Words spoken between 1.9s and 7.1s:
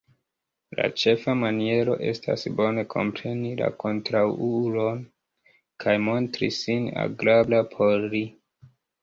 estas bone kompreni la kontraŭulon kaj montri sin